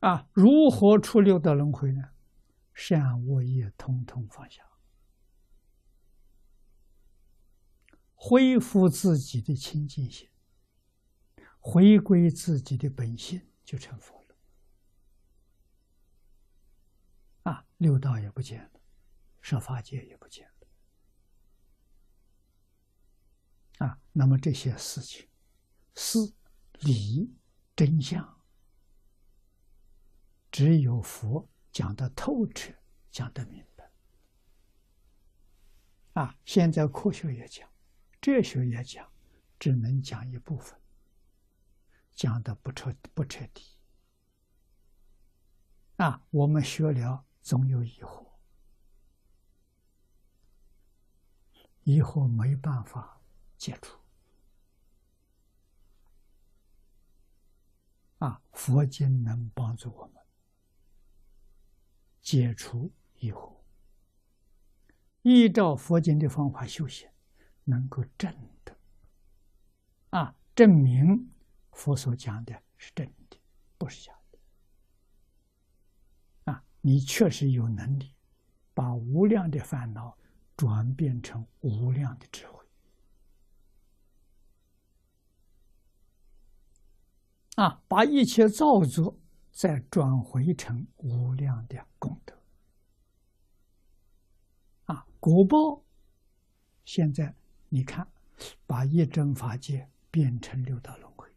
[0.00, 2.10] 啊，如何出六道轮回呢？
[2.72, 4.64] 善恶业通通放下，
[8.14, 10.30] 恢复自己的清净心，
[11.58, 14.34] 回归自己的本性，就成佛了。
[17.42, 18.80] 啊，六道也不见了，
[19.42, 20.54] 设法界也不见了。
[23.86, 25.28] 啊，那么这些事情，
[25.94, 26.18] 事、
[26.78, 27.36] 理、
[27.76, 28.39] 真相。
[30.60, 32.70] 只有佛讲的透彻，
[33.10, 33.90] 讲的明白。
[36.12, 37.66] 啊，现在科学也讲，
[38.20, 39.10] 哲学也讲，
[39.58, 40.78] 只能讲一部分，
[42.10, 43.78] 讲的不彻不彻底。
[45.96, 48.26] 啊，我们学了总有疑惑，
[51.84, 53.22] 疑惑没办法
[53.56, 53.98] 解除。
[58.18, 60.19] 啊，佛经能帮助我们。
[62.30, 63.56] 解除疑惑，
[65.22, 67.08] 依照佛经的方法修行，
[67.64, 68.32] 能够证
[68.64, 68.76] 的
[70.10, 71.28] 啊，证明
[71.72, 73.36] 佛所讲的是真的，
[73.76, 74.38] 不是假的
[76.52, 76.64] 啊！
[76.82, 78.14] 你确实有能力
[78.74, 80.16] 把无量的烦恼
[80.56, 82.64] 转变成无量的智慧
[87.56, 89.19] 啊，把一切造作。
[89.60, 92.34] 再转回成无量的功德
[94.86, 95.06] 啊！
[95.20, 95.84] 果报
[96.86, 97.34] 现在
[97.68, 98.10] 你看，
[98.66, 101.30] 把一真法界变成六道轮回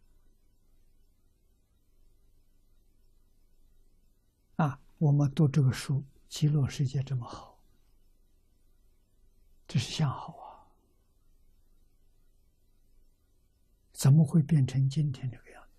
[4.55, 4.79] 啊！
[4.99, 7.59] 我们读这个书，极乐世界这么好，
[9.67, 10.71] 这是向好啊！
[13.91, 15.69] 怎么会变成今天这个样子？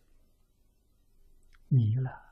[1.69, 2.24] 迷了。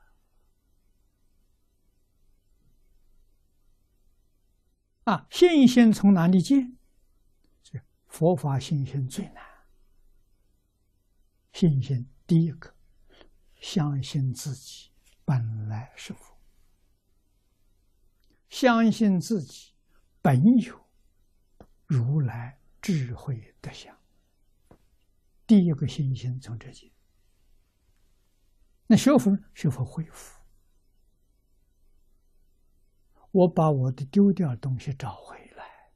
[5.05, 6.77] 啊，信心从哪里建？
[8.07, 9.43] 佛法信心最难。
[11.51, 12.71] 信心第一个，
[13.59, 14.91] 相信自己
[15.25, 16.37] 本来是佛，
[18.49, 19.73] 相信自己
[20.21, 20.79] 本有
[21.87, 23.97] 如来智慧德相。
[25.47, 26.91] 第一个信心从这些。
[28.85, 30.39] 那学佛，学佛恢复。
[33.33, 35.91] 我把我的丢掉的东西找回来，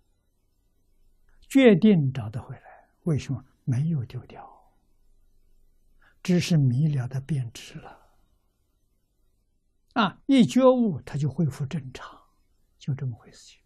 [1.47, 2.89] 决定找得回来。
[3.03, 4.75] 为什么没有丢掉？
[6.23, 8.09] 只是迷了的变质了。
[9.93, 12.19] 啊，一觉悟，它就恢复正常，
[12.79, 13.37] 就这么回事。
[13.37, 13.61] 情。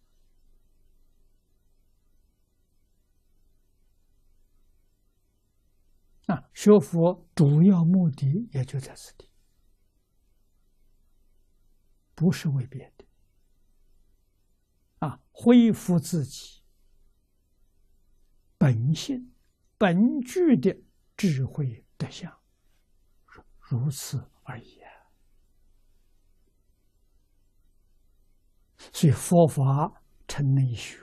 [6.26, 9.28] 啊，学佛主要目的也就在此地，
[12.14, 13.04] 不是为别的。
[15.02, 16.62] 啊，恢复自己
[18.56, 19.34] 本性
[19.76, 20.80] 本具的
[21.16, 22.32] 智慧德相，
[23.58, 24.92] 如此而已啊！
[28.92, 31.00] 所以佛法成内学，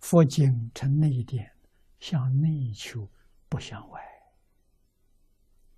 [0.00, 1.56] 佛经成内典，
[2.00, 3.08] 向内求，
[3.48, 4.02] 不向外。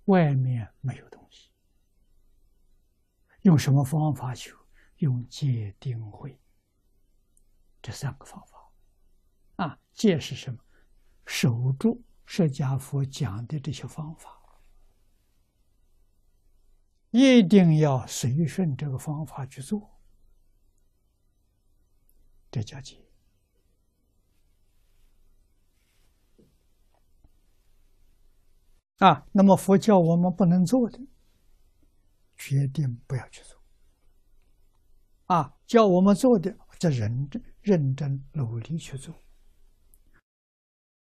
[0.05, 1.51] 外面没有东西，
[3.41, 4.57] 用什么方法求？
[4.97, 6.39] 用戒定慧
[7.81, 8.71] 这三个方法，
[9.57, 10.59] 啊，戒是什么？
[11.25, 14.61] 守住释迦佛讲的这些方法，
[17.11, 19.99] 一定要随顺这个方法去做，
[22.49, 23.05] 这叫戒。
[28.99, 30.99] 啊，那么佛教我们不能做的，
[32.35, 33.61] 决定不要去做。
[35.27, 39.13] 啊，叫我们做的，这认真、认真、努力去做。